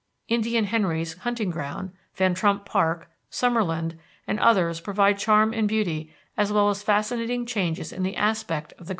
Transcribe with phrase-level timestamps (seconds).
[0.27, 6.51] Indian Henry's Hunting Ground, Van Trump Park, Summerland, and others provide charm and beauty as
[6.51, 8.89] well as fascinating changes in the aspect of the great mountain.